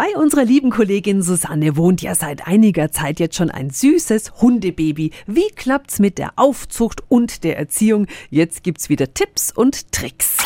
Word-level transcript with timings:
Bei 0.00 0.16
unserer 0.16 0.44
lieben 0.44 0.70
Kollegin 0.70 1.22
Susanne 1.22 1.76
wohnt 1.76 2.02
ja 2.02 2.14
seit 2.14 2.46
einiger 2.46 2.92
Zeit 2.92 3.18
jetzt 3.18 3.34
schon 3.34 3.50
ein 3.50 3.70
süßes 3.70 4.40
Hundebaby. 4.40 5.10
Wie 5.26 5.48
klappt's 5.56 5.98
mit 5.98 6.18
der 6.18 6.34
Aufzucht 6.36 7.02
und 7.08 7.42
der 7.42 7.58
Erziehung? 7.58 8.06
Jetzt 8.30 8.62
gibt's 8.62 8.88
wieder 8.88 9.12
Tipps 9.12 9.50
und 9.50 9.90
Tricks. 9.90 10.36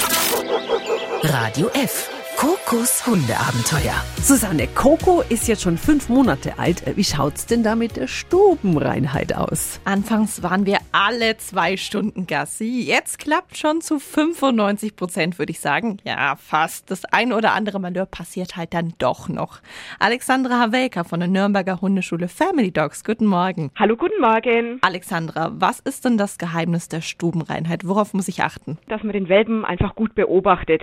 Radio 1.22 1.68
F. 1.74 2.11
Kokos 2.36 3.06
Hundeabenteuer. 3.06 3.94
Susanne, 4.16 4.66
Coco 4.74 5.22
ist 5.28 5.46
jetzt 5.46 5.62
schon 5.62 5.76
fünf 5.78 6.08
Monate 6.08 6.58
alt. 6.58 6.82
Wie 6.96 7.04
schaut's 7.04 7.46
denn 7.46 7.62
da 7.62 7.76
mit 7.76 7.96
der 7.96 8.08
Stubenreinheit 8.08 9.34
aus? 9.34 9.80
Anfangs 9.84 10.42
waren 10.42 10.66
wir 10.66 10.78
alle 10.90 11.36
zwei 11.36 11.76
Stunden 11.76 12.26
Gassi. 12.26 12.82
Jetzt 12.84 13.18
klappt 13.18 13.56
schon 13.56 13.80
zu 13.80 13.98
95 13.98 14.96
Prozent, 14.96 15.38
würde 15.38 15.52
ich 15.52 15.60
sagen. 15.60 15.98
Ja, 16.04 16.34
fast. 16.36 16.90
Das 16.90 17.04
ein 17.04 17.32
oder 17.32 17.52
andere 17.52 17.78
Malheur 17.78 18.06
passiert 18.06 18.56
halt 18.56 18.74
dann 18.74 18.94
doch 18.98 19.28
noch. 19.28 19.60
Alexandra 20.00 20.58
Havelka 20.58 21.04
von 21.04 21.20
der 21.20 21.28
Nürnberger 21.28 21.80
Hundeschule 21.80 22.28
Family 22.28 22.72
Dogs. 22.72 23.04
Guten 23.04 23.26
Morgen. 23.26 23.70
Hallo, 23.78 23.96
guten 23.96 24.20
Morgen. 24.20 24.78
Alexandra, 24.80 25.52
was 25.54 25.78
ist 25.80 26.04
denn 26.04 26.18
das 26.18 26.38
Geheimnis 26.38 26.88
der 26.88 27.02
Stubenreinheit? 27.02 27.86
Worauf 27.86 28.14
muss 28.14 28.28
ich 28.28 28.42
achten? 28.42 28.78
Dass 28.88 29.02
man 29.02 29.12
den 29.12 29.28
Welpen 29.28 29.64
einfach 29.64 29.94
gut 29.94 30.14
beobachtet. 30.14 30.82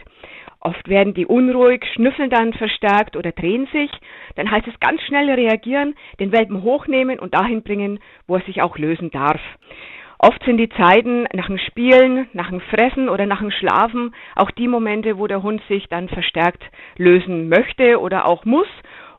Oft 0.61 0.89
werden 0.89 1.13
die 1.13 1.25
unruhig, 1.39 1.85
schnüffeln 1.93 2.29
dann 2.29 2.53
verstärkt 2.53 3.15
oder 3.15 3.31
drehen 3.31 3.67
sich. 3.71 3.89
Dann 4.35 4.51
heißt 4.51 4.67
es 4.67 4.79
ganz 4.81 5.01
schnell 5.03 5.29
reagieren, 5.29 5.95
den 6.19 6.33
Welpen 6.33 6.63
hochnehmen 6.63 7.17
und 7.17 7.33
dahin 7.33 7.63
bringen, 7.63 7.99
wo 8.27 8.35
er 8.35 8.41
sich 8.41 8.61
auch 8.61 8.77
lösen 8.77 9.09
darf. 9.09 9.39
Oft 10.21 10.43
sind 10.43 10.57
die 10.57 10.67
Zeiten 10.67 11.27
nach 11.33 11.47
dem 11.47 11.57
Spielen, 11.57 12.27
nach 12.33 12.49
dem 12.49 12.59
Fressen 12.59 13.07
oder 13.07 13.25
nach 13.25 13.39
dem 13.39 13.51
Schlafen 13.51 14.13
auch 14.35 14.51
die 14.51 14.67
Momente, 14.67 15.17
wo 15.17 15.27
der 15.27 15.41
Hund 15.43 15.61
sich 15.69 15.87
dann 15.87 16.09
verstärkt 16.09 16.61
lösen 16.97 17.47
möchte 17.47 18.01
oder 18.01 18.25
auch 18.25 18.43
muss 18.43 18.67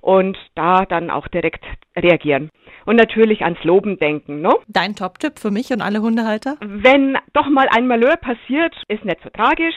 und 0.02 0.36
da 0.54 0.84
dann 0.84 1.08
auch 1.08 1.26
direkt 1.28 1.64
reagieren. 1.96 2.50
Und 2.84 2.96
natürlich 2.96 3.44
ans 3.44 3.62
Loben 3.64 3.98
denken. 3.98 4.42
Ne? 4.42 4.50
Dein 4.68 4.94
Top-Tipp 4.94 5.38
für 5.38 5.50
mich 5.50 5.70
und 5.70 5.80
alle 5.80 6.02
Hundehalter? 6.02 6.56
Wenn 6.60 7.16
doch 7.32 7.48
mal 7.48 7.68
ein 7.74 7.86
Malheur 7.86 8.16
passiert, 8.16 8.74
ist 8.88 9.04
nicht 9.04 9.22
so 9.22 9.30
tragisch 9.30 9.74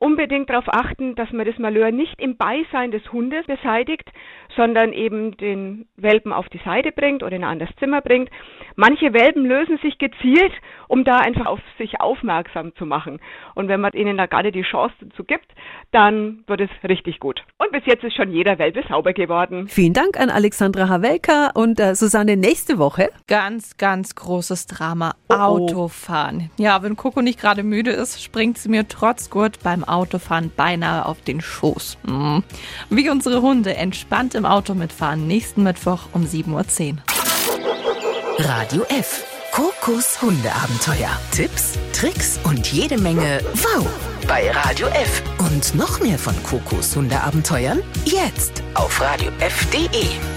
unbedingt 0.00 0.50
darauf 0.50 0.66
achten, 0.68 1.14
dass 1.14 1.30
man 1.30 1.46
das 1.46 1.58
Malheur 1.58 1.92
nicht 1.92 2.20
im 2.20 2.36
Beisein 2.36 2.90
des 2.90 3.12
Hundes 3.12 3.46
beseitigt, 3.46 4.10
sondern 4.56 4.92
eben 4.92 5.36
den 5.36 5.86
Welpen 5.96 6.32
auf 6.32 6.48
die 6.48 6.60
Seite 6.64 6.92
bringt 6.92 7.22
oder 7.22 7.36
in 7.36 7.44
ein 7.44 7.50
anderes 7.50 7.74
Zimmer 7.76 8.00
bringt. 8.00 8.30
Manche 8.76 9.12
Welpen 9.12 9.44
lösen 9.44 9.78
sich 9.78 9.98
gezielt, 9.98 10.52
um 10.88 11.04
da 11.04 11.18
einfach 11.18 11.46
auf 11.46 11.60
sich 11.78 12.00
aufmerksam 12.00 12.74
zu 12.76 12.86
machen. 12.86 13.20
Und 13.54 13.68
wenn 13.68 13.80
man 13.80 13.92
ihnen 13.92 14.16
da 14.16 14.26
gerade 14.26 14.52
die 14.52 14.62
Chance 14.62 14.94
dazu 15.00 15.24
gibt, 15.24 15.46
dann 15.92 16.44
wird 16.46 16.60
es 16.60 16.70
richtig 16.88 17.20
gut. 17.20 17.42
Und 17.58 17.72
bis 17.72 17.82
jetzt 17.86 18.04
ist 18.04 18.16
schon 18.16 18.32
jeder 18.32 18.58
Welpe 18.58 18.82
sauber 18.88 19.12
geworden. 19.12 19.68
Vielen 19.68 19.92
Dank 19.92 20.18
an 20.18 20.30
Alexandra 20.30 20.88
Havelka 20.88 21.50
und 21.54 21.78
äh, 21.80 21.94
Susanne 21.94 22.36
nächste 22.36 22.78
Woche. 22.78 23.10
Ganz, 23.26 23.76
ganz 23.76 24.14
großes 24.14 24.66
Drama. 24.66 25.14
Oh, 25.28 25.34
oh. 25.34 25.36
Autofahren. 25.36 26.50
Ja, 26.56 26.82
wenn 26.82 26.96
Coco 26.96 27.22
nicht 27.22 27.40
gerade 27.40 27.62
müde 27.62 27.90
ist, 27.90 28.22
springt 28.22 28.58
sie 28.58 28.68
mir 28.68 28.88
trotz 28.88 29.30
Gurt 29.30 29.62
beim 29.62 29.84
Autofahren 29.84 30.50
beinahe 30.56 31.06
auf 31.06 31.22
den 31.22 31.40
Schoß. 31.40 31.98
Hm. 32.06 32.42
Wie 32.88 33.08
unsere 33.10 33.42
Hunde 33.42 33.74
entspannt 33.76 34.34
im 34.40 34.46
Auto 34.46 34.74
mitfahren. 34.74 35.26
Nächsten 35.26 35.62
Mittwoch 35.62 36.08
um 36.12 36.24
7.10 36.24 36.94
Uhr. 36.94 36.98
Radio 38.38 38.82
F. 38.88 39.24
Kokos 39.52 40.22
Hundeabenteuer. 40.22 41.10
Tipps, 41.30 41.78
Tricks 41.92 42.40
und 42.44 42.72
jede 42.72 42.96
Menge 42.96 43.40
Wow 43.54 43.86
bei 44.26 44.50
Radio 44.50 44.86
F. 44.88 45.22
Und 45.38 45.74
noch 45.74 46.00
mehr 46.00 46.18
von 46.18 46.34
Kokos 46.42 46.96
Hundeabenteuern 46.96 47.82
jetzt 48.04 48.62
auf 48.74 49.00
radiof.de. 49.00 50.29